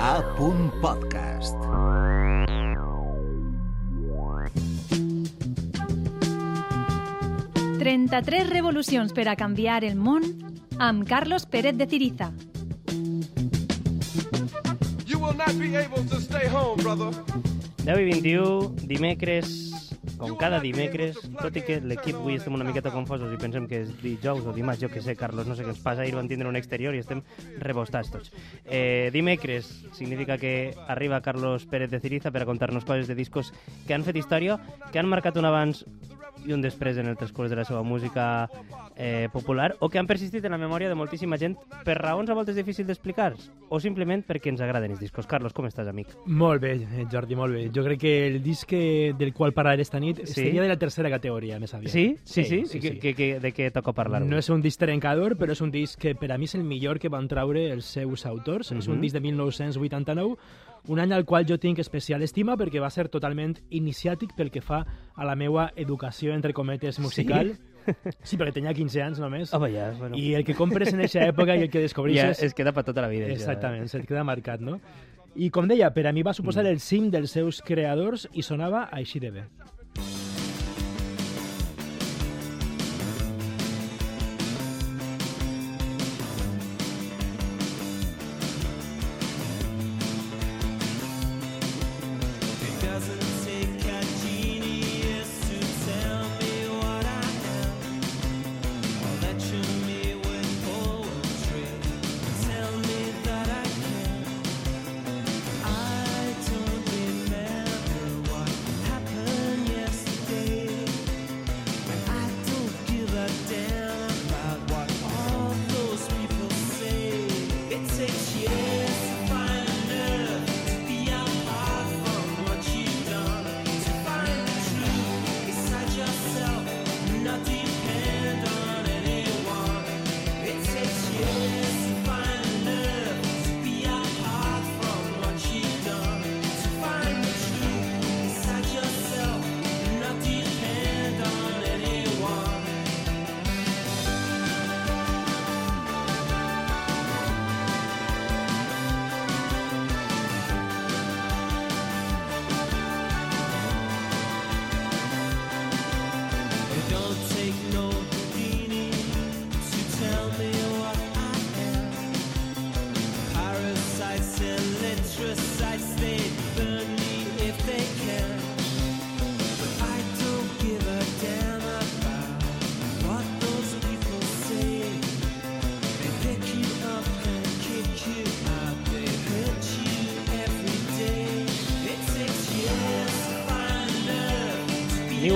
A. 0.00 0.22
Podcast. 0.80 1.56
«33 7.78 8.48
revolucions 8.48 9.12
per 9.12 9.28
a 9.28 9.36
canviar 9.36 9.84
el 9.84 9.96
món» 9.96 10.24
amb 10.78 11.06
Carlos 11.08 11.46
Pérez 11.46 11.76
de 11.76 11.86
Ciriza. 11.86 12.32
You 15.06 15.18
will 15.18 15.36
not 15.36 15.54
be 15.58 15.76
able 15.76 16.04
to 16.10 16.20
stay 16.20 16.48
home, 16.48 16.82
brother. 16.82 17.12
10 17.84 18.00
i 18.00 18.10
21, 18.10 18.74
dimecres, 18.88 19.75
com 20.18 20.36
cada 20.40 20.60
dimecres, 20.64 21.18
tot 21.36 21.56
i 21.58 21.62
que 21.66 21.78
l'equip 21.84 22.16
avui 22.18 22.38
estem 22.40 22.54
una 22.56 22.66
miqueta 22.66 22.92
confosos 22.94 23.32
i 23.32 23.40
pensem 23.40 23.66
que 23.68 23.82
és 23.84 23.92
dijous 24.00 24.46
o 24.46 24.54
dimarts, 24.56 24.80
jo 24.82 24.90
que 24.92 25.02
sé, 25.04 25.16
Carlos, 25.18 25.48
no 25.48 25.56
sé 25.56 25.66
què 25.66 25.74
ens 25.74 25.82
passa, 25.84 26.04
ahir 26.04 26.16
van 26.16 26.30
tindre 26.30 26.48
un 26.48 26.56
exterior 26.58 26.96
i 26.96 27.02
estem 27.04 27.22
rebostats 27.62 28.12
tots. 28.14 28.32
Eh, 28.64 29.10
dimecres 29.14 29.68
significa 29.96 30.38
que 30.38 30.74
arriba 30.88 31.20
Carlos 31.20 31.66
Pérez 31.66 31.90
de 31.90 32.00
Ciriza 32.00 32.32
per 32.32 32.44
a 32.44 32.48
contar-nos 32.48 32.84
coses 32.88 33.08
de 33.08 33.18
discos 33.18 33.52
que 33.86 33.94
han 33.94 34.06
fet 34.06 34.16
història, 34.16 34.58
que 34.92 35.00
han 35.00 35.10
marcat 35.10 35.36
un 35.36 35.48
abans 35.48 35.84
i 36.44 36.52
un 36.52 36.60
després 36.62 36.98
en 36.98 37.06
el 37.08 37.16
transcurs 37.16 37.50
de 37.50 37.56
la 37.56 37.64
seva 37.64 37.82
música 37.82 38.48
eh, 38.96 39.28
popular 39.32 39.74
o 39.80 39.88
que 39.88 39.98
han 39.98 40.06
persistit 40.06 40.44
en 40.44 40.52
la 40.52 40.58
memòria 40.58 40.88
de 40.88 40.94
moltíssima 40.94 41.38
gent 41.38 41.56
per 41.84 41.96
raons 41.98 42.30
a 42.30 42.34
voltes 42.34 42.56
difícils 42.56 42.86
d'explicar 42.86 43.32
o 43.68 43.80
simplement 43.80 44.22
perquè 44.26 44.50
ens 44.52 44.60
agraden 44.60 44.92
els 44.92 45.00
discos. 45.00 45.26
Carlos, 45.26 45.52
com 45.56 45.66
estàs, 45.66 45.88
amic? 45.88 46.12
Molt 46.26 46.62
bé, 46.62 46.74
eh, 46.76 47.06
Jordi, 47.10 47.34
molt 47.34 47.54
bé. 47.54 47.70
Jo 47.74 47.82
crec 47.84 48.00
que 48.00 48.26
el 48.28 48.42
disc 48.42 48.70
del 48.70 49.32
qual 49.34 49.52
parlaré 49.52 49.82
esta 49.82 49.98
nit 50.00 50.20
Sí? 50.26 50.34
seria 50.34 50.62
de 50.62 50.68
la 50.68 50.78
tercera 50.78 51.10
categoria, 51.10 51.58
més 51.58 51.72
aviat. 51.74 51.90
Sí? 51.92 52.16
Sí, 52.24 52.44
sí? 52.44 52.64
sí, 52.66 52.80
que, 52.80 52.88
sí. 52.90 52.98
Que, 52.98 53.14
que, 53.14 53.40
de 53.40 53.52
què 53.52 53.70
toca 53.72 53.92
parlar? 53.92 54.22
No 54.22 54.38
és 54.38 54.48
un 54.50 54.62
disc 54.62 54.78
trencador, 54.78 55.36
però 55.36 55.52
és 55.52 55.60
un 55.60 55.70
disc 55.70 55.98
que 55.98 56.14
per 56.14 56.30
a 56.32 56.38
mi 56.38 56.44
és 56.44 56.54
el 56.54 56.64
millor 56.64 56.98
que 56.98 57.08
van 57.08 57.26
traure 57.28 57.70
els 57.72 57.84
seus 57.86 58.26
autors. 58.26 58.72
És 58.72 58.88
un 58.88 59.00
disc 59.00 59.14
de 59.14 59.20
1989, 59.20 60.36
un 60.88 61.00
any 61.00 61.12
al 61.12 61.24
qual 61.24 61.46
jo 61.48 61.58
tinc 61.58 61.78
especial 61.82 62.22
estima 62.22 62.56
perquè 62.56 62.80
va 62.80 62.90
ser 62.90 63.08
totalment 63.08 63.56
iniciàtic 63.70 64.34
pel 64.36 64.50
que 64.50 64.60
fa 64.60 64.84
a 65.14 65.24
la 65.24 65.34
meua 65.34 65.70
educació, 65.76 66.34
entre 66.34 66.52
cometes, 66.52 66.98
musical. 67.00 67.56
Sí, 68.26 68.36
perquè 68.36 68.52
tenia 68.56 68.72
15 68.74 69.02
anys 69.02 69.18
només. 69.22 69.52
Home, 69.54 69.68
ja, 69.70 69.92
bueno. 69.98 70.16
I 70.18 70.34
el 70.34 70.44
que 70.44 70.54
compres 70.58 70.92
en 70.92 70.98
aquesta 71.04 71.22
època 71.30 71.54
i 71.54 71.62
el 71.62 71.70
que 71.70 71.78
ja 71.78 71.84
descobreixes... 71.86 72.42
es 72.42 72.54
queda 72.54 72.72
per 72.74 72.82
tota 72.84 73.00
la 73.04 73.08
vida. 73.08 73.26
això. 73.28 73.36
Exactament, 73.38 73.86
se't 73.88 74.06
queda 74.08 74.24
marcat, 74.26 74.60
no? 74.60 74.80
I 75.36 75.50
com 75.54 75.68
deia, 75.68 75.92
per 75.94 76.06
a 76.08 76.12
mi 76.12 76.22
va 76.26 76.32
suposar 76.34 76.64
Mm. 76.64 76.72
el 76.74 76.80
cim 76.80 77.10
dels 77.10 77.30
seus 77.30 77.60
creadors 77.62 78.26
i 78.32 78.42
sonava 78.42 78.88
així 78.90 79.20
de 79.20 79.30
bé. 79.30 79.44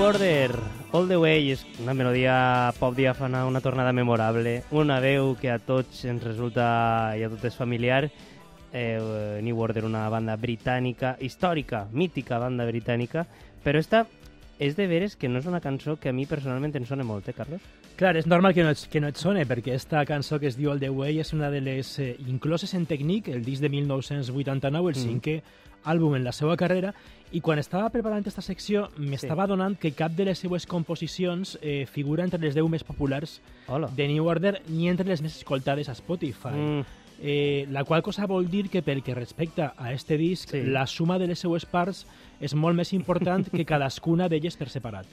Order, 0.00 0.58
All 0.92 1.08
the 1.08 1.16
Way, 1.18 1.50
és 1.52 1.60
una 1.82 1.92
melodia 1.92 2.72
pop 2.78 2.94
diàfana, 2.96 3.42
una 3.44 3.60
tornada 3.60 3.92
memorable, 3.92 4.62
una 4.72 4.96
veu 5.04 5.34
que 5.36 5.50
a 5.52 5.58
tots 5.60 6.06
ens 6.08 6.24
resulta 6.24 6.64
i 7.20 7.24
a 7.26 7.28
tot 7.28 7.44
és 7.44 7.58
familiar. 7.58 8.06
Eh, 8.72 9.40
New 9.44 9.60
Order, 9.60 9.84
una 9.84 10.06
banda 10.08 10.38
britànica, 10.40 11.18
històrica, 11.20 11.84
mítica 11.92 12.40
banda 12.40 12.64
britànica, 12.64 13.26
però 13.62 13.78
esta 13.78 14.06
és 14.58 14.74
de 14.78 14.88
veres 14.88 15.16
que 15.20 15.28
no 15.28 15.44
és 15.44 15.50
una 15.50 15.60
cançó 15.60 15.98
que 16.00 16.08
a 16.08 16.16
mi 16.16 16.24
personalment 16.24 16.80
em 16.80 16.88
sona 16.88 17.04
molt, 17.04 17.28
eh, 17.28 17.36
Carlos? 17.36 17.60
Clar, 18.00 18.16
és 18.16 18.24
normal 18.26 18.54
que 18.56 18.62
no, 18.64 18.70
et, 18.72 18.80
que 18.88 19.00
no 19.04 19.10
et 19.12 19.18
sone, 19.20 19.42
perquè 19.44 19.74
esta 19.76 20.00
cançó 20.08 20.38
que 20.40 20.48
es 20.48 20.56
diu 20.56 20.70
All 20.72 20.80
the 20.80 20.88
Way 20.88 21.18
és 21.20 21.34
una 21.36 21.50
de 21.52 21.60
les 21.60 21.90
eh, 22.00 22.14
incloses 22.32 22.72
en 22.74 22.86
Technique, 22.88 23.28
el 23.34 23.44
disc 23.44 23.60
de 23.60 23.68
1989, 23.68 24.94
el 24.94 24.96
Mm. 24.96 25.02
cinquè 25.04 25.34
àlbum 25.84 26.14
en 26.16 26.24
la 26.24 26.32
seva 26.32 26.56
carrera, 26.56 26.94
i 27.32 27.40
quan 27.44 27.58
estava 27.60 27.90
preparant 27.92 28.20
aquesta 28.24 28.40
secció 28.42 28.88
m'estava 28.96 29.46
donant 29.46 29.76
que 29.78 29.92
cap 29.92 30.12
de 30.16 30.24
les 30.24 30.38
seues 30.40 30.64
composicions 30.66 31.58
eh, 31.62 31.84
figura 31.86 32.24
entre 32.24 32.40
les 32.40 32.54
10 32.56 32.68
més 32.72 32.84
populars 32.84 33.40
Hola. 33.68 33.88
de 33.94 34.08
New 34.08 34.26
Order 34.26 34.62
ni 34.68 34.88
entre 34.88 35.06
les 35.06 35.20
més 35.22 35.36
escoltades 35.36 35.88
a 35.88 35.94
Spotify. 35.94 36.56
Mm, 36.56 36.84
Eh, 37.22 37.66
la 37.68 37.84
qual 37.84 38.00
cosa 38.00 38.24
vol 38.24 38.46
dir 38.48 38.70
que 38.70 38.80
pel 38.80 39.02
que 39.02 39.14
respecta 39.14 39.74
a 39.76 39.92
este 39.92 40.16
disc, 40.16 40.48
Sí. 40.52 40.62
la 40.62 40.86
suma 40.86 41.18
de 41.18 41.26
les 41.26 41.38
seues 41.38 41.66
parts 41.66 42.06
és 42.40 42.54
molt 42.54 42.74
més 42.74 42.94
important 42.94 43.44
que 43.46 43.66
cadascuna 43.66 44.26
d'elles 44.26 44.56
per 44.56 44.70
separat. 44.70 45.04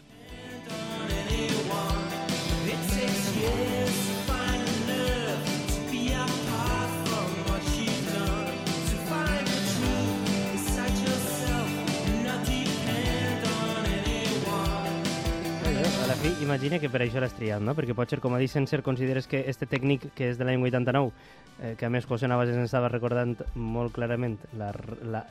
La 16.07 16.15
fi, 16.15 16.29
imagina 16.41 16.77
que 16.79 16.87
per 16.87 17.01
això 17.03 17.19
l'has 17.19 17.33
triat, 17.35 17.59
no? 17.59 17.73
Perquè 17.75 17.91
potser, 17.91 18.21
com 18.23 18.31
a 18.31 18.37
dit 18.39 18.47
Senser, 18.47 18.79
consideres 18.79 19.25
que 19.27 19.41
este 19.51 19.67
tècnic, 19.67 20.05
que 20.15 20.29
és 20.31 20.37
de 20.39 20.45
l'any 20.47 20.61
89, 20.63 21.11
eh, 21.59 21.73
que 21.75 21.83
a 21.83 21.89
més 21.91 22.07
José 22.07 22.29
Navas 22.31 22.47
ens 22.53 22.69
estava 22.69 22.87
recordant 22.87 23.33
molt 23.59 23.91
clarament 23.91 24.37
la, 24.55 24.69
la, 25.03 25.25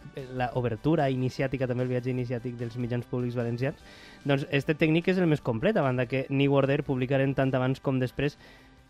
iniciàtica, 1.08 1.64
també 1.66 1.86
el 1.86 1.94
viatge 1.94 2.12
iniciàtic 2.12 2.58
dels 2.60 2.76
mitjans 2.76 3.08
públics 3.08 3.40
valencians, 3.40 3.80
doncs 4.28 4.44
este 4.50 4.76
tècnic 4.76 5.08
és 5.08 5.16
el 5.16 5.32
més 5.32 5.40
complet, 5.40 5.80
a 5.80 5.86
banda 5.86 6.04
que 6.04 6.26
New 6.28 6.52
Order 6.52 6.82
publicaren 6.84 7.32
tant 7.34 7.54
abans 7.56 7.80
com 7.80 7.96
després 7.98 8.36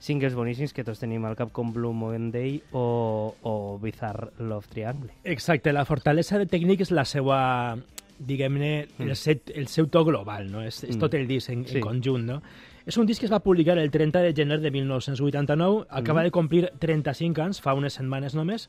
singles 0.02 0.34
boníssims 0.34 0.75
que 0.75 0.82
tots 0.82 0.99
tenim 0.99 1.25
al 1.25 1.38
cap 1.38 1.52
com 1.55 1.70
Blue 1.72 1.94
Moon 1.94 2.32
Day 2.34 2.64
o, 2.72 3.32
o 3.46 3.78
Bizarre 3.78 4.32
Love 4.38 4.75
Triangle. 4.75 5.14
Exacte, 5.22 5.70
la 5.72 5.87
fortalesa 5.87 6.43
de 6.43 6.50
Technique 6.50 6.82
és 6.82 6.90
la 6.90 7.06
seva, 7.06 7.78
diguem-ne, 8.18 8.88
Mm. 8.98 9.02
el, 9.10 9.16
set, 9.16 9.50
el 9.54 9.66
seu 9.68 9.86
to 9.88 10.04
global, 10.04 10.50
no? 10.50 10.62
És, 10.62 10.84
és 10.84 10.96
Mm. 10.96 11.00
tot 11.00 11.14
el 11.14 11.26
disc 11.26 11.50
en, 11.50 11.66
Sí. 11.66 11.76
en 11.76 11.80
conjunt, 11.82 12.24
no? 12.24 12.42
És 12.86 12.96
un 12.96 13.06
disc 13.06 13.20
que 13.20 13.26
es 13.26 13.32
va 13.32 13.40
publicar 13.40 13.76
el 13.78 13.90
30 13.90 14.20
de 14.22 14.32
gener 14.32 14.60
de 14.60 14.70
1989, 14.70 15.86
acaba 15.90 16.20
Mm. 16.20 16.24
de 16.24 16.30
complir 16.30 16.72
35 16.78 17.42
anys, 17.42 17.60
fa 17.60 17.74
unes 17.74 17.94
setmanes 17.94 18.34
només, 18.34 18.68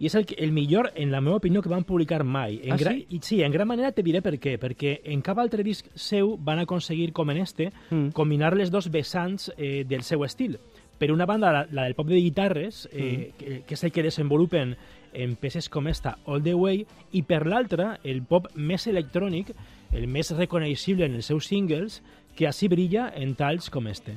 i 0.00 0.06
és 0.06 0.14
el, 0.16 0.26
el 0.36 0.50
millor, 0.50 0.90
en 0.96 1.12
la 1.12 1.20
meva 1.20 1.36
opinió, 1.36 1.62
que 1.62 1.68
van 1.68 1.84
publicar 1.84 2.24
mai. 2.24 2.60
En 2.64 2.72
Ah, 2.72 2.76
gra- 2.76 2.92
sí? 2.92 3.06
I 3.10 3.18
sí, 3.22 3.42
en 3.42 3.52
gran 3.52 3.68
manera 3.68 3.92
te 3.92 4.02
diré 4.02 4.20
per 4.20 4.34
què. 4.40 4.58
Perquè 4.58 5.00
en 5.04 5.22
cap 5.22 5.38
altre 5.38 5.62
disc 5.62 5.86
seu 5.94 6.36
van 6.38 6.58
aconseguir, 6.58 7.12
com 7.12 7.30
en 7.30 7.36
este, 7.36 7.70
Mm. 7.90 8.08
combinar 8.08 8.56
les 8.56 8.70
dos 8.70 8.90
vessants 8.90 9.52
eh, 9.56 9.84
del 9.86 10.02
seu 10.02 10.24
estil. 10.24 10.58
Per 10.98 11.12
una 11.12 11.24
banda, 11.26 11.52
la, 11.52 11.66
la 11.70 11.84
del 11.84 11.94
pop 11.94 12.06
de 12.08 12.16
guitarres, 12.16 12.88
eh, 12.92 13.32
que, 13.38 13.62
que 13.66 13.74
és 13.74 13.84
el 13.84 13.92
que 13.92 14.02
desenvolupen 14.02 14.76
en 15.12 15.36
peces 15.36 15.68
com 15.68 15.88
esta, 15.88 16.16
All 16.26 16.42
the 16.42 16.54
Way, 16.54 16.86
i 17.12 17.22
per 17.22 17.44
l'altra, 17.46 17.98
el 18.04 18.22
pop 18.26 18.48
més 18.56 18.86
electrònic, 18.90 19.54
el 19.92 20.08
més 20.08 20.32
reconeixible 20.36 21.06
en 21.06 21.16
els 21.20 21.30
seus 21.32 21.48
singles, 21.52 22.00
que 22.36 22.48
així 22.48 22.68
brilla 22.72 23.10
en 23.16 23.36
talls 23.36 23.68
com 23.70 23.88
este. 23.92 24.16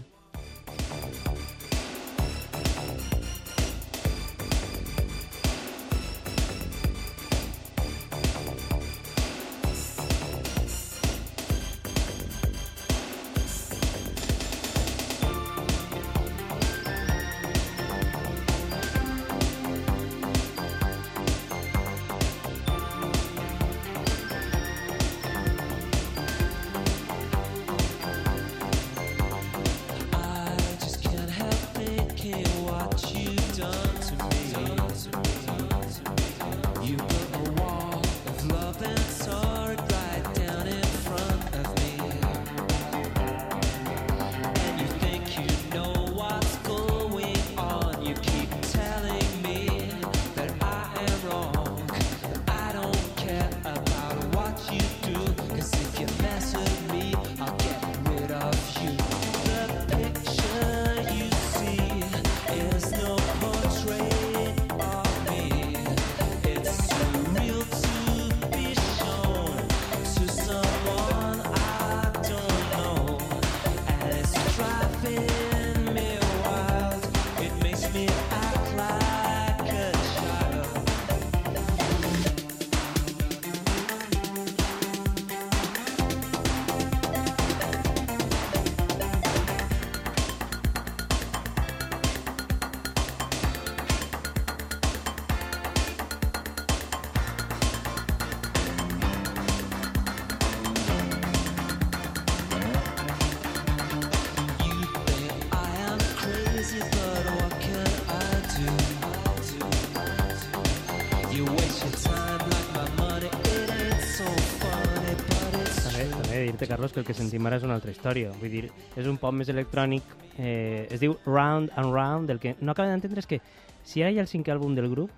També, 115.84 116.06
també 116.14 116.38
dir-te, 116.46 116.68
Carlos, 116.70 116.94
que 116.94 117.02
el 117.02 117.08
que 117.08 117.16
sentim 117.18 117.46
ara 117.50 117.58
és 117.60 117.66
una 117.68 117.76
altra 117.76 117.92
història. 117.92 118.32
Vull 118.40 118.54
dir, 118.54 118.70
és 118.96 119.10
un 119.12 119.18
pop 119.20 119.36
més 119.36 119.52
electrònic, 119.52 120.04
eh, 120.38 120.88
es 120.88 121.02
diu 121.04 121.18
Round 121.26 121.74
and 121.76 121.92
Round, 121.92 122.32
el 122.32 122.40
que 122.40 122.56
no 122.62 122.72
acabo 122.72 122.88
d'entendre 122.88 123.20
és 123.20 123.28
que 123.28 123.42
si 123.84 124.02
ara 124.02 124.14
hi 124.14 124.20
ha 124.22 124.24
el 124.24 124.32
cinquè 124.32 124.54
àlbum 124.56 124.78
del 124.80 124.88
grup, 124.92 125.12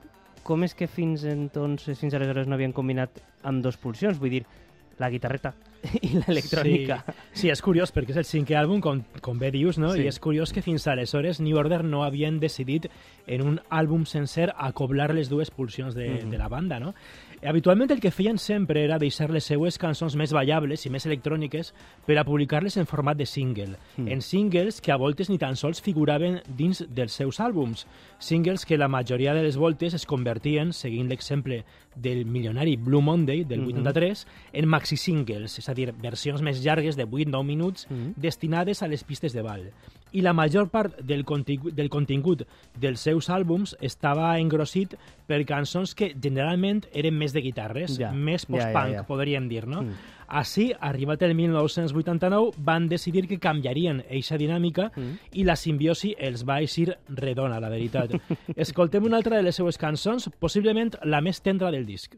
com 0.48 0.64
és 0.66 0.74
que 0.74 0.88
fins 0.88 1.26
entonces, 1.28 2.00
fins 2.00 2.16
aleshores 2.18 2.48
no 2.48 2.56
havien 2.56 2.74
combinat 2.74 3.22
amb 3.44 3.62
dos 3.62 3.78
pulsions? 3.78 4.18
Vull 4.18 4.40
dir, 4.40 4.46
la 4.98 5.10
guitarreta 5.14 5.54
i 6.02 6.16
l'electrònica. 6.18 7.00
Sí, 7.06 7.44
sí, 7.44 7.52
és 7.54 7.62
curiós 7.64 7.94
perquè 7.94 8.16
és 8.16 8.22
el 8.24 8.28
cinquè 8.28 8.58
àlbum, 8.60 8.82
com, 8.84 9.04
com 9.24 9.40
bé 9.40 9.52
dius, 9.54 9.78
no? 9.82 9.94
Sí. 9.94 10.04
I 10.04 10.12
és 10.12 10.20
curiós 10.24 10.54
que 10.54 10.64
fins 10.66 10.88
aleshores 10.90 11.42
New 11.44 11.58
Order 11.60 11.84
no 11.86 12.04
havien 12.06 12.40
decidit 12.42 12.90
en 13.28 13.46
un 13.46 13.60
àlbum 13.70 14.08
sencer 14.10 14.50
acoblar 14.56 15.14
les 15.14 15.30
dues 15.30 15.52
pulsions 15.52 15.96
de, 15.96 16.10
de 16.26 16.38
la 16.40 16.50
banda, 16.50 16.80
no? 16.82 16.96
Habitualment 17.46 17.92
el 17.92 18.00
que 18.02 18.10
feien 18.10 18.40
sempre 18.42 18.84
era 18.84 18.98
deixar 18.98 19.30
les 19.30 19.46
seues 19.46 19.78
cançons 19.78 20.16
més 20.18 20.32
ballables 20.34 20.86
i 20.88 20.90
més 20.90 21.06
electròniques 21.06 21.70
per 22.08 22.18
a 22.18 22.24
publicar-les 22.26 22.78
en 22.82 22.88
format 22.90 23.18
de 23.20 23.28
single. 23.30 23.76
Mm. 23.96 24.08
En 24.08 24.22
singles 24.26 24.82
que 24.82 24.92
a 24.92 24.98
voltes 24.98 25.30
ni 25.30 25.38
tan 25.38 25.56
sols 25.56 25.82
figuraven 25.86 26.40
dins 26.58 26.82
dels 26.90 27.14
seus 27.14 27.40
àlbums. 27.40 27.86
Singles 28.18 28.66
que 28.66 28.78
la 28.78 28.88
majoria 28.88 29.36
de 29.38 29.44
les 29.44 29.56
voltes 29.58 29.94
es 29.94 30.06
convertien, 30.10 30.74
seguint 30.74 31.10
l'exemple 31.10 31.64
del 31.96 32.26
milionari 32.26 32.76
Blue 32.76 33.02
Monday 33.02 33.44
del 33.44 33.62
Mhm. 33.62 33.68
83, 33.68 34.26
en 34.54 34.68
maxi 34.68 34.98
singles, 34.98 35.60
és 35.60 35.70
a 35.70 35.74
dir, 35.76 35.94
versions 35.94 36.42
més 36.42 36.64
llargues 36.64 36.96
de 36.98 37.06
8-9 37.06 37.46
minuts 37.46 37.88
Mhm. 37.90 38.14
destinades 38.18 38.82
a 38.82 38.88
les 38.88 39.04
pistes 39.04 39.34
de 39.34 39.42
ball. 39.44 39.72
I 40.14 40.22
la 40.22 40.34
major 40.34 40.70
part 40.70 41.00
del, 41.02 41.26
contingut, 41.26 41.74
del 41.76 41.90
contingut 41.90 42.44
dels 42.80 43.00
seus 43.04 43.30
àlbums 43.30 43.76
estava 43.82 44.38
engrossit 44.40 44.96
per 45.28 45.42
cançons 45.46 45.94
que 45.96 46.14
generalment 46.16 46.86
eren 46.94 47.18
més 47.18 47.34
de 47.36 47.42
guitarres, 47.42 47.98
Ja, 48.00 48.12
més 48.12 48.46
ja, 48.46 48.54
post-punk, 48.54 48.94
ja, 48.94 49.02
ja. 49.02 49.04
podríem 49.08 49.50
dir, 49.50 49.66
no? 49.68 49.82
Mm. 49.84 50.14
Així, 50.28 50.74
arribat 50.80 51.22
el 51.24 51.34
1989, 51.36 52.52
van 52.58 52.88
decidir 52.92 53.28
que 53.28 53.40
canviarien 53.40 54.04
eixa 54.10 54.38
dinàmica 54.38 54.92
Mm. 54.96 55.14
i 55.40 55.44
la 55.44 55.56
simbiosi 55.56 56.16
els 56.20 56.44
va 56.48 56.60
eixir 56.62 56.98
redona, 57.08 57.60
la 57.60 57.70
veritat. 57.70 58.12
Escoltem 58.56 59.04
una 59.06 59.18
altra 59.18 59.38
de 59.38 59.44
les 59.44 59.56
seues 59.56 59.78
cançons, 59.78 60.30
possiblement 60.40 60.96
la 61.04 61.22
més 61.22 61.42
tendra 61.42 61.72
del 61.72 61.86
disc. 61.86 62.16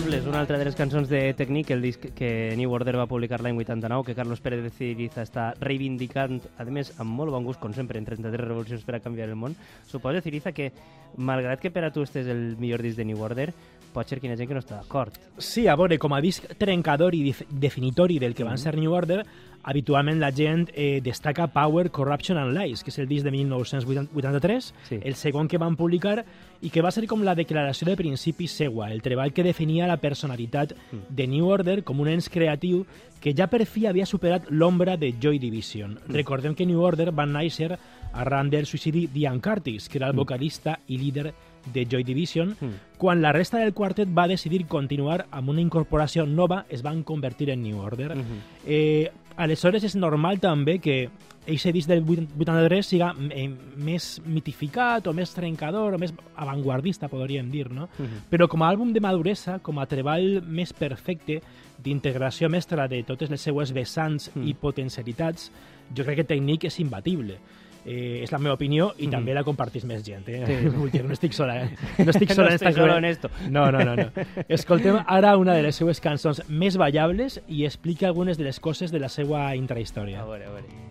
Loveless, 0.00 0.26
una 0.26 0.40
altra 0.40 0.56
de 0.56 0.64
les 0.64 0.76
cançons 0.78 1.10
de 1.10 1.34
Technique, 1.36 1.74
el 1.74 1.82
disc 1.84 2.06
que 2.16 2.54
New 2.56 2.72
Order 2.72 2.94
va 2.96 3.04
publicar 3.10 3.42
l'any 3.44 3.58
89, 3.60 4.06
que 4.06 4.14
Carlos 4.16 4.40
Pérez 4.40 4.62
de 4.64 4.70
Ciriza 4.72 5.20
està 5.26 5.50
reivindicant, 5.60 6.38
a 6.56 6.64
més, 6.64 6.94
amb 7.04 7.12
molt 7.18 7.34
bon 7.34 7.44
gust, 7.44 7.60
com 7.60 7.74
sempre, 7.76 8.00
en 8.00 8.06
33 8.08 8.40
revolucions 8.40 8.86
per 8.86 8.96
a 8.96 9.02
canviar 9.04 9.28
el 9.28 9.36
món. 9.36 9.58
Suposa, 9.90 10.22
Ciriza, 10.24 10.54
que, 10.56 10.70
malgrat 11.20 11.60
que 11.60 11.72
per 11.74 11.84
a 11.84 11.92
tu 11.92 12.06
este 12.06 12.22
és 12.24 12.32
el 12.32 12.56
millor 12.56 12.80
disc 12.80 12.96
de 12.96 13.04
New 13.10 13.20
Order, 13.20 13.50
pot 13.92 14.08
ser 14.08 14.20
que 14.20 14.28
hi 14.28 14.32
ha 14.32 14.36
gent 14.38 14.48
que 14.48 14.54
no 14.54 14.60
està 14.62 14.78
d'acord. 14.80 15.14
Sí, 15.38 15.66
a 15.66 15.74
veure, 15.76 15.98
com 15.98 16.12
a 16.14 16.20
disc 16.20 16.46
trencador 16.58 17.14
i 17.14 17.34
definitori 17.50 18.18
del 18.18 18.34
que 18.34 18.44
van 18.44 18.58
ser 18.58 18.76
New 18.78 18.92
Order, 18.94 19.24
habitualment 19.62 20.18
la 20.20 20.30
gent 20.32 20.70
eh, 20.72 21.00
destaca 21.04 21.46
Power, 21.52 21.90
Corruption 21.90 22.38
and 22.38 22.56
Lies, 22.56 22.82
que 22.82 22.88
és 22.90 22.98
el 22.98 23.08
disc 23.08 23.24
de 23.26 23.30
1983, 23.34 24.72
Sí. 24.88 24.98
el 25.02 25.14
segon 25.14 25.48
que 25.48 25.58
van 25.58 25.76
publicar 25.76 26.24
i 26.62 26.70
que 26.70 26.80
va 26.82 26.90
ser 26.90 27.06
com 27.06 27.22
la 27.24 27.34
declaració 27.34 27.86
de 27.88 27.96
principi 27.96 28.46
seua, 28.48 28.90
el 28.92 29.02
treball 29.02 29.32
que 29.32 29.42
definia 29.44 29.86
la 29.86 29.98
personalitat 29.98 30.72
de 31.08 31.26
New 31.26 31.48
Order 31.48 31.82
com 31.84 32.00
un 32.00 32.08
ens 32.08 32.28
creatiu 32.28 32.86
que 33.20 33.34
ja 33.36 33.48
per 33.48 33.66
fi 33.66 33.86
havia 33.86 34.06
superat 34.06 34.48
l'ombra 34.50 34.96
de 34.96 35.12
Joy 35.20 35.38
Division. 35.38 35.98
Recordem 36.08 36.54
que 36.54 36.64
New 36.66 36.80
Order 36.80 37.10
van 37.12 37.32
néixer 37.32 37.76
arran 38.12 38.48
del 38.50 38.66
suïcidi 38.66 39.06
d'Ian 39.12 39.40
Curtis, 39.40 39.88
que 39.88 39.98
era 39.98 40.08
el 40.08 40.16
vocalista 40.16 40.78
i 40.88 40.96
líder 40.98 41.24
de 41.26 41.34
Joy 41.88 42.04
Division, 42.04 42.56
quan 42.98 43.22
la 43.22 43.32
resta 43.32 43.58
del 43.58 43.74
quartet 43.74 44.08
va 44.08 44.28
decidir 44.28 44.66
continuar 44.66 45.26
amb 45.30 45.48
una 45.48 45.60
incorporació 45.60 46.26
nova, 46.26 46.64
es 46.68 46.82
van 46.82 47.02
convertir 47.02 47.50
en 47.50 47.62
New 47.62 47.78
Order. 47.78 48.16
eh, 48.66 49.10
aleshores 49.36 49.84
és 49.84 49.96
normal 49.96 50.40
també 50.40 50.78
que 50.78 51.08
eixe 51.46 51.72
disc 51.72 51.88
del 51.88 52.04
83 52.04 52.86
siga 52.86 53.14
eh, 53.30 53.48
més 53.76 54.20
mitificat 54.26 55.06
o 55.08 55.14
més 55.16 55.32
trencador 55.34 55.94
o 55.94 55.98
més 55.98 56.12
avantguardista, 56.36 57.08
podríem 57.08 57.50
dir, 57.50 57.70
no? 57.72 57.88
Però 58.30 58.46
com 58.48 58.62
a 58.62 58.68
àlbum 58.70 58.92
de 58.92 59.00
maduresa, 59.00 59.58
com 59.58 59.78
a 59.78 59.86
treball 59.86 60.42
més 60.46 60.72
perfecte 60.72 61.40
d'integració 61.82 62.50
mestra 62.52 62.86
de 62.88 63.02
totes 63.02 63.30
les 63.30 63.40
seues 63.40 63.72
vessants 63.72 64.30
i 64.44 64.54
potencialitats, 64.54 65.50
jo 65.96 66.04
crec 66.04 66.20
que 66.20 66.24
Tècnic 66.34 66.64
és 66.68 66.78
imbatible. 66.80 67.38
Eh, 67.84 68.20
és 68.22 68.32
la 68.32 68.38
meva 68.38 68.58
opinió 68.58 68.90
i 69.00 69.08
també 69.08 69.32
la 69.32 69.44
compartís 69.46 69.86
més 69.88 70.02
gent. 70.04 70.28
Eh? 70.28 70.42
Sí. 70.46 70.58
Vull 70.76 70.92
dir, 70.92 71.02
no 71.06 71.16
estic 71.16 71.36
sola, 71.36 71.56
eh? 71.64 71.70
No 72.04 72.12
estic 72.12 72.34
sola 72.34 72.50
No 72.50 72.52
en 72.52 72.60
estic 72.60 72.76
sola 72.76 72.98
en 72.98 73.08
esto. 73.08 73.30
No, 73.48 73.70
no, 73.72 73.84
no, 73.86 73.96
no. 73.96 74.26
Escoltem 74.48 75.00
ara 75.06 75.36
una 75.40 75.56
de 75.56 75.64
les 75.64 75.80
seues 75.80 76.00
cançons 76.04 76.42
més 76.48 76.76
ballables 76.80 77.40
i 77.48 77.64
explica 77.68 78.10
algunes 78.10 78.38
de 78.38 78.44
les 78.44 78.60
coses 78.60 78.92
de 78.92 79.00
la 79.00 79.08
seva 79.08 79.50
intrahistòria. 79.56 80.22
A 80.22 80.28
veure, 80.28 80.46
a 80.46 80.56
veure. 80.58 80.89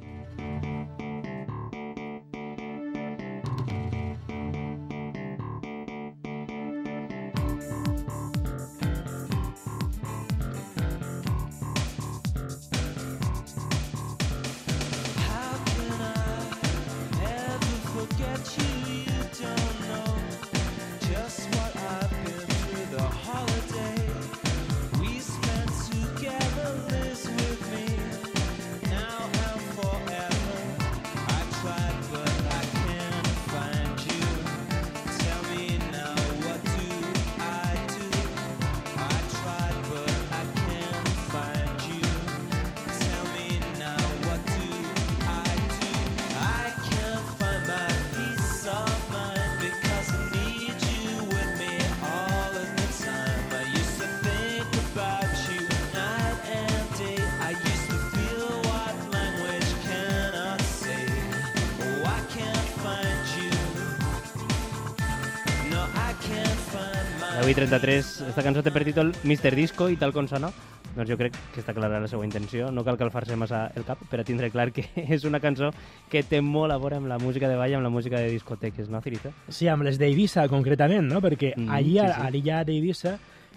Avui 67.50 67.56
33, 67.58 68.10
esta 68.30 68.44
cançó 68.46 68.62
té 68.62 68.70
per 68.70 68.84
títol 68.86 69.08
Mr. 69.26 69.56
Disco 69.58 69.88
i 69.90 69.96
tal 69.98 70.12
com 70.14 70.28
sona, 70.30 70.52
doncs 70.94 71.10
jo 71.10 71.16
crec 71.18 71.34
que 71.50 71.64
està 71.64 71.74
clara 71.74 71.98
la 71.98 72.06
seva 72.08 72.22
intenció. 72.22 72.68
No 72.70 72.84
cal 72.86 72.94
calfar-se 73.00 73.34
massa 73.42 73.64
el 73.74 73.88
cap 73.88 74.04
per 74.12 74.20
a 74.22 74.26
tindre 74.28 74.52
clar 74.54 74.68
que 74.70 74.84
és 75.16 75.26
una 75.26 75.40
cançó 75.42 75.72
que 76.14 76.22
té 76.22 76.44
molt 76.46 76.76
a 76.76 76.78
veure 76.78 77.00
amb 77.00 77.10
la 77.10 77.18
música 77.18 77.50
de 77.50 77.56
ball, 77.58 77.74
amb 77.80 77.88
la 77.88 77.90
música 77.90 78.20
de 78.22 78.30
discoteques, 78.36 78.92
no, 78.94 79.02
Cirita? 79.02 79.32
Sí, 79.50 79.66
amb 79.66 79.82
les 79.88 79.98
d'Eivissa, 79.98 80.46
concretament, 80.48 81.10
no? 81.10 81.24
Perquè 81.26 81.56
Mm, 81.58 81.72
allí, 81.74 81.96
sí, 81.98 82.04
a, 82.06 82.12
sí. 82.14 82.22
a 82.22 82.30
l'illa 82.30 82.60
d'Eivissa, 82.70 83.16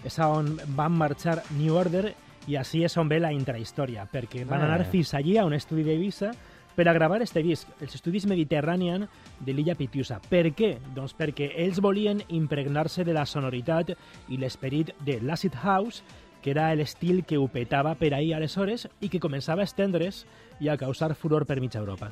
és 0.09 0.17
on 0.25 0.55
van 0.73 0.97
marxar 0.97 1.43
New 1.59 1.77
Order 1.77 2.15
i 2.49 2.57
així 2.57 2.81
és 2.89 2.97
on 2.97 3.07
ve 3.13 3.21
la 3.21 3.29
intrahistòria, 3.31 4.07
perquè 4.11 4.41
van 4.49 4.63
Ah. 4.65 4.71
anar 4.73 4.87
fins 4.89 5.13
allí 5.13 5.37
a 5.37 5.45
un 5.45 5.53
estudi 5.53 5.83
d'Eivissa 5.85 6.31
per 6.75 6.87
a 6.87 6.93
gravar 6.93 7.21
este 7.21 7.43
disc, 7.43 7.69
els 7.81 7.95
estudis 7.95 8.25
Mediterranean 8.29 9.07
de 9.39 9.53
l'illa 9.53 9.77
Pitiusa. 9.79 10.19
Per 10.29 10.49
què? 10.57 10.75
Doncs 10.95 11.15
perquè 11.17 11.51
ells 11.65 11.81
volien 11.83 12.23
impregnar-se 12.29 13.05
de 13.05 13.15
la 13.15 13.25
sonoritat 13.29 13.93
i 14.29 14.39
l'esperit 14.41 14.93
de 15.05 15.19
l'Acid 15.21 15.55
House, 15.63 16.03
que 16.43 16.51
era 16.51 16.73
l'estil 16.75 17.23
que 17.23 17.39
ho 17.39 17.47
petava 17.47 17.95
per 17.95 18.13
ahir 18.13 18.33
aleshores 18.35 18.87
i 18.99 19.09
que 19.09 19.21
començava 19.23 19.63
a 19.63 19.69
estendre's 19.69 20.25
i 20.59 20.69
a 20.69 20.77
causar 20.77 21.13
furor 21.15 21.47
per 21.47 21.61
mitja 21.61 21.79
Europa. 21.79 22.11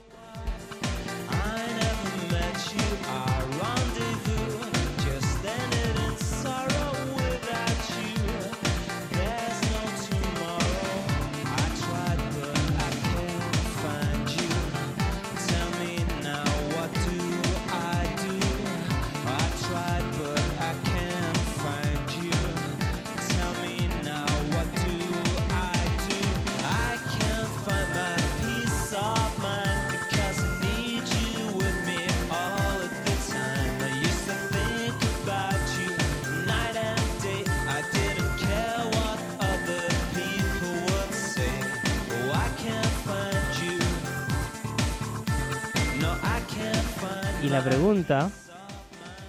La 47.52 47.62
pregunta, 47.62 48.32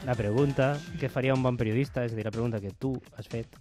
la 0.07 0.15
pregunta 0.15 0.79
que 1.01 1.09
faria 1.09 1.35
un 1.35 1.43
bon 1.43 1.57
periodista, 1.59 2.05
és 2.07 2.13
a 2.15 2.17
dir, 2.17 2.23
la 2.23 2.31
pregunta 2.31 2.61
que 2.63 2.71
tu 2.71 2.93
has 3.19 3.27
fet, 3.27 3.57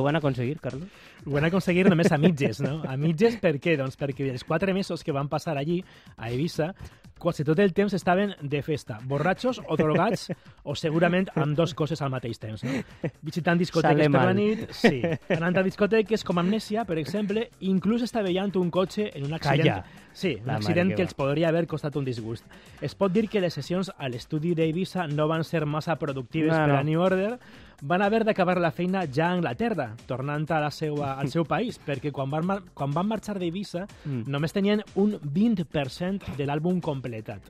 ho 0.00 0.04
van 0.04 0.16
aconseguir, 0.16 0.58
Carlos? 0.60 0.88
Ho 1.24 1.30
van 1.34 1.48
aconseguir 1.48 1.88
només 1.88 2.12
a 2.12 2.18
mitges, 2.18 2.60
no? 2.60 2.82
A 2.86 2.96
mitges 3.00 3.36
per 3.42 3.56
què? 3.62 3.76
Doncs 3.80 3.98
perquè 3.98 4.30
els 4.32 4.44
quatre 4.44 4.74
mesos 4.74 5.04
que 5.04 5.12
van 5.12 5.28
passar 5.28 5.56
allí, 5.58 5.82
a 6.16 6.30
Eivissa, 6.30 6.72
quasi 7.18 7.44
tot 7.44 7.58
el 7.64 7.72
temps 7.72 7.94
estaven 7.96 8.34
de 8.42 8.60
festa, 8.62 8.98
borratxos 9.08 9.62
o 9.66 9.76
drogats, 9.76 10.28
o 10.64 10.74
segurament 10.76 11.30
amb 11.34 11.56
dos 11.56 11.72
coses 11.74 12.02
al 12.04 12.10
mateix 12.12 12.38
temps, 12.38 12.62
no? 12.64 13.10
Visitant 13.24 13.58
discoteques 13.58 14.04
Sale 14.04 14.12
per 14.12 14.24
la 14.28 14.34
nit, 14.36 14.66
sí. 14.76 15.00
Anant 15.32 15.56
a 15.56 15.64
discoteques 15.64 16.24
com 16.28 16.38
Amnesia, 16.42 16.84
per 16.84 16.98
exemple, 17.00 17.48
inclús 17.60 18.04
estavellant 18.04 18.52
un 18.60 18.70
cotxe 18.70 19.10
en 19.14 19.24
un 19.30 19.38
accident... 19.38 19.64
Calla. 19.64 20.02
Sí, 20.16 20.38
un 20.40 20.46
La 20.48 20.54
accident 20.56 20.88
que 20.90 20.96
que 20.96 21.02
els 21.04 21.12
podria 21.12 21.50
haver 21.50 21.66
costat 21.68 21.96
un 21.96 22.04
disgust. 22.04 22.44
Es 22.80 22.94
pot 22.96 23.12
dir 23.12 23.26
que 23.28 23.40
les 23.40 23.52
sessions 23.52 23.90
a 23.98 24.08
l'estudi 24.08 24.54
d'Eivissa 24.56 25.04
no 25.08 25.26
van 25.28 25.44
ser 25.44 25.66
massa 25.68 25.98
productives 26.00 26.54
No, 26.54 26.62
per 26.64 26.72
no. 26.72 26.78
a 26.78 26.84
New 26.88 27.02
Order, 27.04 27.38
van 27.82 28.02
haver 28.02 28.24
d'acabar 28.24 28.58
la 28.60 28.70
feina 28.70 29.04
ja 29.12 29.28
a 29.28 29.34
Anglaterra, 29.36 29.90
tornant 30.06 30.50
a 30.50 30.60
la 30.60 30.70
seua, 30.70 31.14
al 31.20 31.28
seu 31.28 31.44
país, 31.44 31.78
perquè 31.78 32.12
quan 32.12 32.30
van, 32.30 32.46
mar 32.46 32.60
quan 32.74 32.92
van 32.92 33.08
marxar 33.08 33.38
d'Eivissa 33.38 33.86
Mm. 34.04 34.24
només 34.26 34.52
tenien 34.52 34.82
un 34.94 35.18
20% 35.20 36.36
de 36.36 36.46
l'àlbum 36.46 36.80
completat. 36.80 37.42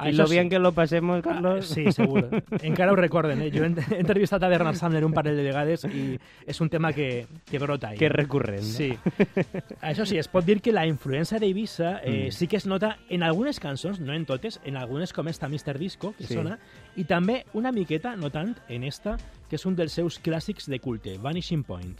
I 0.00 0.12
lo 0.12 0.26
bien 0.26 0.48
que 0.48 0.58
lo 0.58 0.72
pasemos, 0.72 1.18
Ah, 1.18 1.22
Carlos. 1.22 1.66
Sí, 1.66 1.90
segur. 1.92 2.42
Encara 2.62 2.92
ho 2.92 2.96
recorden, 2.96 3.42
eh? 3.42 3.50
Jo 3.52 3.64
he 3.64 3.68
he 3.94 4.00
entrevistat 4.00 4.42
a 4.42 4.48
Bernard 4.48 4.76
Sumner 4.76 5.04
un 5.04 5.12
parell 5.12 5.36
de 5.36 5.42
vegades 5.44 5.84
i 5.84 6.18
és 6.46 6.60
un 6.60 6.68
tema 6.70 6.92
que, 6.92 7.26
que 7.50 7.58
brota 7.58 7.88
ahí. 7.88 7.98
Que 7.98 8.08
recurrent. 8.08 8.62
no? 8.62 8.72
Sí. 8.72 8.90
Això 9.82 10.06
sí, 10.06 10.18
es 10.18 10.28
pot 10.28 10.44
dir 10.44 10.60
que 10.60 10.72
la 10.72 10.86
influència 10.86 11.38
d'Eivissa 11.38 12.00
eh, 12.02 12.28
Mm. 12.28 12.32
sí 12.32 12.46
que 12.48 12.56
es 12.56 12.66
nota 12.66 12.98
en 13.08 13.22
algunes 13.22 13.60
cançons, 13.60 14.00
no 14.00 14.12
en 14.14 14.24
totes, 14.26 14.60
en 14.64 14.76
algunes 14.76 15.12
com 15.12 15.28
esta 15.28 15.48
Mr. 15.48 15.78
Disco, 15.78 16.14
que 16.16 16.26
Sí. 16.26 16.34
sona, 16.34 16.58
i 16.96 17.04
també 17.04 17.44
una 17.52 17.72
miqueta, 17.72 18.16
no 18.16 18.30
tant, 18.30 18.56
en 18.68 18.84
esta, 18.84 19.16
que 19.48 19.56
és 19.56 19.66
un 19.66 19.76
dels 19.76 19.92
seus 19.92 20.18
clàssics 20.22 20.66
de 20.68 20.78
culte, 20.80 21.18
Vanishing 21.18 21.62
Point. 21.64 21.98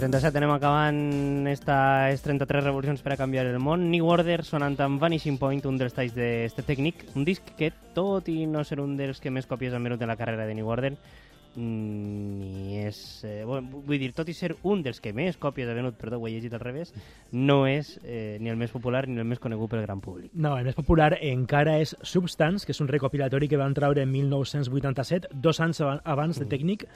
37 0.00 0.38
anem 0.40 0.50
acabant 0.54 0.98
estas 1.50 2.22
33 2.24 2.64
revolucions 2.64 3.02
per 3.04 3.12
a 3.12 3.18
canviar 3.20 3.44
el 3.50 3.58
món. 3.60 3.82
New 3.92 4.06
Order 4.08 4.40
sonant 4.48 4.78
amb 4.80 5.00
Vanishing 5.02 5.36
Point, 5.38 5.60
un 5.68 5.76
dels 5.80 5.92
talls 5.92 6.14
d'este 6.16 6.64
tècnic. 6.64 7.04
Un 7.18 7.26
disc 7.28 7.52
que, 7.58 7.68
tot 7.94 8.28
i 8.32 8.46
no 8.48 8.64
ser 8.64 8.80
un 8.80 8.96
dels 8.96 9.20
que 9.20 9.30
més 9.34 9.46
còpies 9.50 9.74
han 9.76 9.84
venut 9.84 10.00
en 10.00 10.08
la 10.08 10.16
carrera 10.16 10.46
de 10.48 10.56
New 10.56 10.72
Order, 10.72 10.94
mm, 10.94 12.40
ni 12.40 12.80
és... 12.86 13.02
Eh, 13.28 13.42
bueno, 13.44 13.82
vull 13.84 14.00
dir, 14.00 14.10
tot 14.16 14.28
i 14.32 14.34
ser 14.36 14.54
un 14.64 14.82
dels 14.86 15.02
que 15.04 15.12
més 15.12 15.36
còpies 15.36 15.68
ha 15.68 15.76
venut, 15.76 16.00
perdó, 16.00 16.16
ho 16.16 16.26
he 16.28 16.32
llegit 16.32 16.56
al 16.56 16.64
revés, 16.64 16.94
no 17.36 17.66
és 17.68 17.98
eh, 18.02 18.38
ni 18.40 18.48
el 18.48 18.56
més 18.56 18.72
popular 18.72 19.04
ni 19.06 19.20
el 19.20 19.28
més 19.28 19.38
conegut 19.42 19.70
pel 19.74 19.84
gran 19.84 20.00
públic. 20.00 20.32
No, 20.32 20.56
el 20.56 20.64
més 20.64 20.78
popular 20.80 21.12
encara 21.20 21.76
és 21.84 21.92
Substance, 22.00 22.64
que 22.64 22.72
és 22.72 22.80
un 22.80 22.88
recopilatori 22.88 23.52
que 23.52 23.60
van 23.60 23.76
treure 23.76 24.02
en 24.08 24.12
1987, 24.16 25.28
dos 25.34 25.60
anys 25.60 25.84
aba- 25.84 26.00
abans 26.04 26.40
de 26.40 26.48
Technic. 26.48 26.88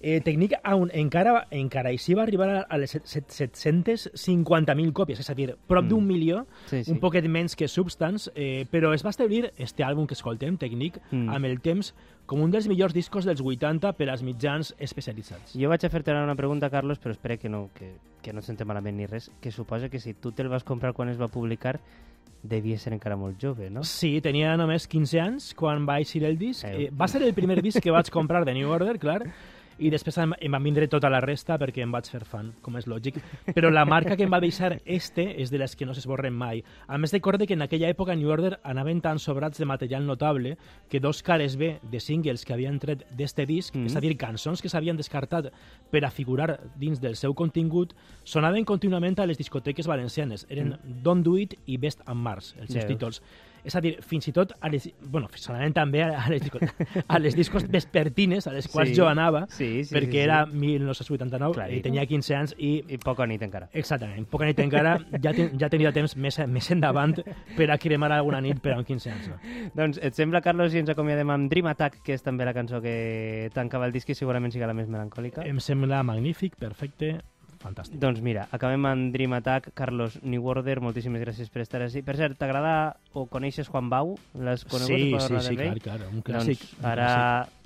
Eh, 0.00 0.20
Technic 0.20 0.54
aún, 0.62 0.90
encara, 0.94 1.48
encara 1.50 1.90
així 1.90 2.14
va 2.14 2.22
arribar 2.22 2.66
a- 2.68 2.78
les 2.78 2.90
set- 2.90 3.28
set- 3.28 3.54
750.000 3.54 4.92
còpies, 4.92 5.18
és 5.20 5.30
a 5.30 5.34
dir, 5.34 5.56
prop 5.66 5.84
Mm. 5.84 5.88
d'un 5.88 6.06
milió, 6.06 6.46
Sí, 6.66 6.84
sí. 6.84 6.90
un 6.92 7.00
poquet 7.00 7.26
menys 7.26 7.56
que 7.56 7.66
Substance, 7.68 8.30
eh, 8.34 8.66
però 8.70 8.94
es 8.94 9.04
va 9.04 9.10
establir 9.10 9.52
este 9.56 9.82
àlbum 9.84 10.06
que 10.06 10.14
escoltem, 10.14 10.56
Technic, 10.56 11.00
Mm. 11.10 11.28
amb 11.30 11.44
el 11.46 11.60
temps, 11.60 11.94
com 12.26 12.40
un 12.42 12.50
dels 12.50 12.68
millors 12.68 12.94
discos 12.94 13.24
dels 13.24 13.40
80 13.40 13.92
per 13.94 14.10
als 14.10 14.22
mitjans 14.22 14.74
especialitzats. 14.78 15.54
Jo 15.58 15.68
vaig 15.68 15.84
a 15.84 15.88
fer-te 15.90 16.12
una 16.12 16.34
pregunta, 16.36 16.70
Carlos, 16.70 17.00
però 17.00 17.10
espera 17.12 17.36
que 17.36 17.48
no, 17.48 17.70
que, 17.74 17.94
que 18.22 18.32
no 18.32 18.40
et 18.40 18.64
malament 18.64 18.96
ni 18.96 19.06
res, 19.06 19.30
que 19.40 19.50
suposa 19.50 19.88
que 19.88 19.98
si 19.98 20.14
tu 20.14 20.30
te'l 20.32 20.48
vas 20.48 20.62
comprar 20.64 20.92
quan 20.92 21.08
es 21.08 21.20
va 21.20 21.28
publicar, 21.28 21.80
devia 22.42 22.78
ser 22.78 22.92
encara 22.92 23.16
molt 23.16 23.36
jove, 23.42 23.68
no? 23.68 23.82
Sí, 23.82 24.20
tenia 24.20 24.56
només 24.56 24.86
15 24.86 25.18
anys 25.20 25.54
quan 25.54 25.88
va 25.88 25.98
eixir 25.98 26.22
el 26.24 26.38
disc. 26.38 26.64
Eh, 26.64 26.90
va 26.90 27.08
ser 27.08 27.22
el 27.22 27.34
primer 27.34 27.60
disc 27.62 27.80
que 27.82 27.90
vaig 27.90 28.08
comprar 28.10 28.44
de 28.44 28.54
New 28.54 28.70
Order, 28.70 28.96
clar, 28.98 29.24
i 29.78 29.90
després 29.90 30.16
em, 30.18 30.32
em 30.40 30.52
van 30.52 30.62
vindre 30.62 30.88
tota 30.88 31.08
la 31.10 31.20
resta 31.20 31.56
perquè 31.58 31.82
em 31.82 31.92
vaig 31.92 32.08
fer 32.10 32.24
fan, 32.24 32.52
com 32.62 32.76
és 32.76 32.86
lògic. 32.86 33.20
Però 33.54 33.70
la 33.70 33.84
marca 33.84 34.16
que 34.16 34.24
em 34.24 34.32
va 34.32 34.40
deixar 34.40 34.80
este 34.84 35.40
és 35.42 35.50
de 35.50 35.58
les 35.58 35.76
que 35.76 35.86
no 35.86 35.94
s'esborren 35.94 36.34
mai. 36.34 36.64
A 36.86 36.98
més, 36.98 37.12
recorde 37.12 37.46
que 37.46 37.54
en 37.54 37.62
aquella 37.62 37.88
època 37.88 38.16
New 38.16 38.30
Order 38.30 38.58
anaven 38.62 39.00
tan 39.00 39.18
sobrats 39.18 39.58
de 39.58 39.64
material 39.66 40.06
notable 40.06 40.56
que 40.88 41.00
dos 41.00 41.22
cares 41.22 41.56
B 41.56 41.78
de 41.82 42.00
singles 42.00 42.44
que 42.44 42.52
havien 42.54 42.78
tret 42.78 43.06
d'este 43.16 43.46
disc, 43.46 43.74
Mhm. 43.74 43.86
és 43.86 43.96
a 43.96 44.00
dir, 44.00 44.16
cançons 44.16 44.60
que 44.62 44.68
s'havien 44.68 44.96
descartat 44.96 45.52
per 45.90 46.04
a 46.04 46.10
figurar 46.10 46.58
dins 46.76 47.00
del 47.00 47.16
seu 47.16 47.34
contingut, 47.34 47.94
sonaven 48.24 48.64
contínuament 48.64 49.18
a 49.20 49.26
les 49.26 49.38
discoteques 49.38 49.86
valencianes. 49.86 50.46
Eren 50.50 50.78
Don't 51.02 51.24
Do 51.24 51.36
It 51.38 51.54
i 51.66 51.76
Best 51.76 52.00
and 52.06 52.20
Mars, 52.20 52.54
els 52.58 52.72
seus 52.72 52.82
Ja 52.82 52.86
veus. 52.86 52.98
títols. 52.98 53.22
És 53.64 53.74
a 53.76 53.80
dir, 53.84 53.96
fins 54.06 54.28
i 54.28 54.32
tot 54.32 54.52
a 54.60 54.68
les, 54.70 54.88
bueno, 55.02 55.28
sonaven 55.34 55.72
també 55.74 56.02
a 56.04 56.28
les, 56.30 56.42
discos, 56.42 56.62
a 57.06 57.18
les 57.18 57.34
discos 57.36 57.66
vespertines 57.68 58.46
a 58.46 58.52
les 58.52 58.68
quals 58.68 58.88
Sí. 58.90 58.94
jo 58.96 59.08
anava, 59.08 59.46
Sí, 59.50 59.84
sí, 59.84 59.94
perquè 59.94 60.06
sí, 60.06 60.18
sí. 60.18 60.24
era 60.24 60.46
1989, 60.46 61.54
Clar, 61.54 61.68
i 61.74 61.80
tenia 61.84 62.04
15 62.06 62.34
anys 62.36 62.54
i 62.58 62.70
I 62.88 62.98
poca 63.02 63.26
nit 63.26 63.42
encara. 63.42 63.68
Exactament, 63.72 64.26
poca 64.30 64.46
nit 64.48 64.58
encara, 64.62 64.96
ja, 65.22 65.32
ten, 65.32 65.52
ja 65.60 65.68
tenia 65.68 65.92
temps 65.92 66.14
més, 66.16 66.38
més 66.48 66.70
endavant 66.70 67.16
per 67.56 67.70
a 67.70 67.78
cremar 67.78 68.12
alguna 68.12 68.40
nit 68.40 68.60
per 68.62 68.72
a 68.74 68.78
un 68.78 68.84
15 68.88 69.10
anys. 69.12 69.28
No? 69.28 69.38
Doncs 69.74 69.98
et 70.02 70.14
sembla, 70.14 70.40
Carlos, 70.44 70.72
si 70.72 70.78
ens 70.78 70.88
acomiadem 70.90 71.30
amb 71.34 71.50
Dream 71.50 71.66
Attack, 71.72 72.00
que 72.04 72.14
és 72.14 72.22
també 72.22 72.44
la 72.48 72.54
cançó 72.54 72.80
que 72.80 73.50
tancava 73.54 73.86
el 73.86 73.92
disc 73.92 74.08
i 74.08 74.14
segurament 74.14 74.52
siga 74.54 74.66
la 74.70 74.74
més 74.74 74.88
melancòlica? 74.88 75.44
Em 75.48 75.58
sembla 75.60 76.02
magnífic, 76.06 76.56
perfecte, 76.56 77.18
fantàstic. 77.62 77.98
Doncs 78.00 78.22
mira, 78.24 78.46
acabem 78.54 78.86
amb 78.88 79.12
Dream 79.14 79.34
Attack. 79.38 79.72
Carlos 79.78 80.18
New 80.22 80.46
Order, 80.48 80.78
moltíssimes 80.84 81.22
gràcies 81.22 81.50
per 81.52 81.62
estar 81.64 81.82
així. 81.84 82.02
Per 82.06 82.16
cert, 82.18 82.38
t'agrada 82.40 82.96
o 83.12 83.26
coneixes 83.30 83.68
Juan 83.68 83.90
Bau? 83.92 84.16
L'has 84.38 84.64
conegut? 84.68 84.88
Sí, 84.88 85.10
sí, 85.26 85.42
sí, 85.48 85.58
clar, 85.58 85.82
clar, 85.84 85.98
un 86.12 86.24
clàssic. 86.24 86.64
Doncs 86.64 86.80
un 86.80 86.90
ara 86.94 87.10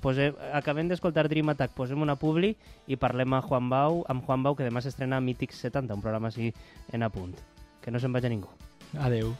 posem, 0.03 0.37
acabem 0.53 0.91
d'escoltar 0.91 1.27
Dream 1.31 1.53
Attack, 1.53 1.75
posem 1.77 2.01
una 2.01 2.17
publi 2.19 2.55
i 2.87 2.99
parlem 2.99 3.37
amb 3.37 3.49
Juan 3.49 3.71
Bau, 3.71 4.03
amb 4.09 4.25
Juan 4.27 4.43
Bau 4.45 4.59
que 4.59 4.67
demà 4.67 4.83
s'estrena 4.83 5.21
a 5.21 5.23
Mítics 5.23 5.63
70, 5.67 5.95
un 5.95 6.05
programa 6.05 6.33
així 6.33 6.53
en 6.91 7.05
apunt. 7.05 7.35
Que 7.83 7.91
no 7.91 7.99
se'n 7.99 8.13
vagi 8.15 8.31
ningú. 8.31 8.51
clàssic. 8.93 9.07
Adeu. 9.07 9.35